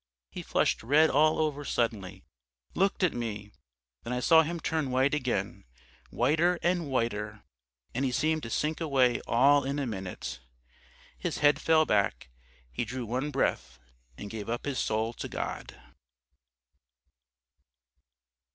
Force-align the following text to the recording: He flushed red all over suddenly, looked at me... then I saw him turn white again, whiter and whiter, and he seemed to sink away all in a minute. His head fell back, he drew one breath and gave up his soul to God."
He 0.31 0.41
flushed 0.41 0.81
red 0.81 1.11
all 1.11 1.37
over 1.37 1.63
suddenly, 1.63 2.23
looked 2.73 3.03
at 3.03 3.13
me... 3.13 3.51
then 4.01 4.11
I 4.13 4.19
saw 4.19 4.41
him 4.41 4.59
turn 4.59 4.89
white 4.89 5.13
again, 5.13 5.63
whiter 6.09 6.57
and 6.63 6.89
whiter, 6.89 7.43
and 7.93 8.03
he 8.03 8.11
seemed 8.11 8.41
to 8.41 8.49
sink 8.49 8.81
away 8.81 9.21
all 9.27 9.63
in 9.63 9.77
a 9.77 9.85
minute. 9.85 10.39
His 11.19 11.37
head 11.37 11.61
fell 11.61 11.85
back, 11.85 12.31
he 12.71 12.83
drew 12.83 13.05
one 13.05 13.29
breath 13.29 13.77
and 14.17 14.31
gave 14.31 14.49
up 14.49 14.65
his 14.65 14.79
soul 14.79 15.13
to 15.13 15.27
God." 15.27 15.79